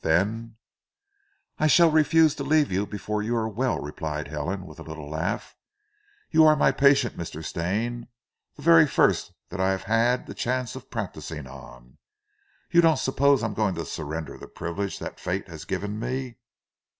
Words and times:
"Then" 0.03 0.55
"I 1.59 1.67
shall 1.67 1.91
refuse 1.91 2.33
to 2.33 2.43
leave 2.43 2.71
you 2.71 2.87
before 2.87 3.21
you 3.21 3.35
are 3.35 3.47
well," 3.47 3.77
replied 3.79 4.29
Helen 4.29 4.65
with 4.65 4.79
a 4.79 4.81
little 4.81 5.07
laugh. 5.07 5.55
"You 6.31 6.43
are 6.47 6.55
my 6.55 6.71
patient, 6.71 7.15
Mr. 7.15 7.45
Stane 7.45 8.07
the 8.55 8.63
very 8.63 8.87
first 8.87 9.31
that 9.49 9.61
I 9.61 9.69
have 9.69 9.83
had 9.83 10.25
the 10.25 10.33
chance 10.33 10.75
of 10.75 10.89
practising 10.89 11.45
on; 11.45 11.75
and 11.83 11.97
you 12.71 12.81
don't 12.81 12.97
suppose 12.97 13.43
I 13.43 13.45
am 13.45 13.53
going 13.53 13.75
to 13.75 13.85
surrender 13.85 14.39
the 14.39 14.47
privilege 14.47 14.97
that 14.97 15.19
fate 15.19 15.47
has 15.47 15.65
given 15.65 15.99
me? 15.99 16.37